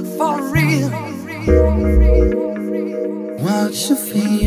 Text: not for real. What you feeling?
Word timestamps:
not 0.00 0.38
for 0.38 0.52
real. 0.52 0.88
What 3.38 3.72
you 3.88 3.96
feeling? 3.96 4.39